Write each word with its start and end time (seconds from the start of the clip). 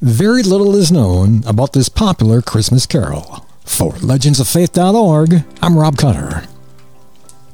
Very 0.00 0.44
little 0.44 0.76
is 0.76 0.92
known 0.92 1.42
about 1.44 1.72
this 1.72 1.88
popular 1.88 2.40
Christmas 2.40 2.86
carol. 2.86 3.44
For 3.64 3.94
legendsoffaith.org, 3.94 5.42
I'm 5.60 5.76
Rob 5.76 5.96
Cutter. 5.96 6.44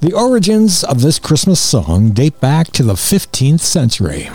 The 0.02 0.12
origins 0.12 0.84
of 0.84 1.00
this 1.00 1.18
Christmas 1.18 1.58
song 1.58 2.10
date 2.10 2.38
back 2.41 2.67
to 2.72 2.83
the 2.83 2.96
15th 2.96 3.60
century. 3.60 4.28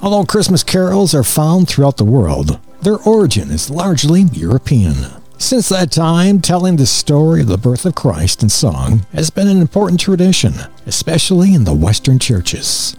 Although 0.00 0.26
Christmas 0.26 0.62
carols 0.62 1.12
are 1.12 1.24
found 1.24 1.68
throughout 1.68 1.96
the 1.96 2.04
world, 2.04 2.60
their 2.82 2.98
origin 2.98 3.50
is 3.50 3.68
largely 3.68 4.22
European. 4.32 4.94
Since 5.36 5.70
that 5.70 5.90
time, 5.90 6.40
telling 6.40 6.76
the 6.76 6.86
story 6.86 7.40
of 7.40 7.48
the 7.48 7.58
birth 7.58 7.84
of 7.84 7.96
Christ 7.96 8.44
in 8.44 8.48
song 8.48 9.06
has 9.12 9.30
been 9.30 9.48
an 9.48 9.60
important 9.60 9.98
tradition, 9.98 10.54
especially 10.86 11.52
in 11.52 11.64
the 11.64 11.74
Western 11.74 12.20
churches. 12.20 12.96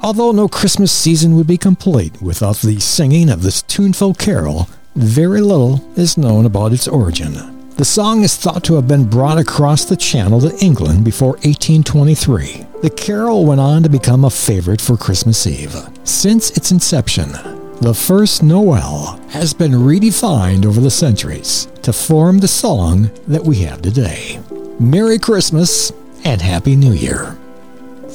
Although 0.00 0.30
no 0.30 0.46
Christmas 0.46 0.92
season 0.92 1.34
would 1.34 1.48
be 1.48 1.58
complete 1.58 2.22
without 2.22 2.58
the 2.58 2.78
singing 2.78 3.28
of 3.28 3.42
this 3.42 3.62
tuneful 3.62 4.14
carol, 4.14 4.68
very 4.94 5.40
little 5.40 5.84
is 5.96 6.16
known 6.16 6.46
about 6.46 6.72
its 6.72 6.86
origin. 6.86 7.34
The 7.70 7.84
song 7.84 8.22
is 8.22 8.36
thought 8.36 8.62
to 8.64 8.74
have 8.74 8.86
been 8.86 9.10
brought 9.10 9.38
across 9.38 9.84
the 9.84 9.96
channel 9.96 10.40
to 10.40 10.56
England 10.64 11.04
before 11.04 11.32
1823. 11.42 12.66
The 12.80 12.90
carol 12.90 13.44
went 13.44 13.60
on 13.60 13.82
to 13.82 13.88
become 13.88 14.24
a 14.24 14.30
favorite 14.30 14.80
for 14.80 14.96
Christmas 14.96 15.46
Eve. 15.48 15.76
Since 16.04 16.56
its 16.56 16.70
inception, 16.70 17.32
the 17.80 17.94
first 17.94 18.42
Noel 18.44 19.20
has 19.30 19.52
been 19.52 19.72
redefined 19.72 20.64
over 20.64 20.80
the 20.80 20.90
centuries 20.90 21.66
to 21.82 21.92
form 21.92 22.38
the 22.38 22.48
song 22.48 23.10
that 23.26 23.42
we 23.42 23.56
have 23.60 23.82
today. 23.82 24.40
Merry 24.78 25.18
Christmas 25.18 25.92
and 26.24 26.40
Happy 26.40 26.76
New 26.76 26.92
Year. 26.92 27.36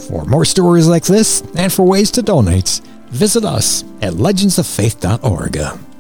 For 0.08 0.26
more 0.26 0.46
stories 0.46 0.88
like 0.88 1.06
this 1.06 1.42
and 1.56 1.72
for 1.72 1.84
ways 1.84 2.12
to 2.12 2.22
donate, 2.22 2.82
visit 3.08 3.46
us 3.46 3.84
at 4.02 4.14
legendsoffaith.org. 4.14 5.93